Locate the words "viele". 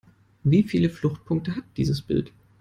0.63-0.89